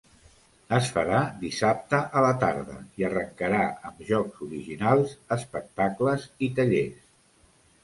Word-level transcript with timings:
Es 0.77 0.87
farà 0.93 1.19
dissabte 1.43 1.99
a 2.21 2.23
la 2.27 2.31
tarda 2.45 2.79
i 3.01 3.05
arrencarà 3.11 3.61
amb 3.91 4.03
jocs 4.09 4.43
originals, 4.49 5.15
espectacles 5.39 6.29
i 6.49 6.53
tallers. 6.61 7.01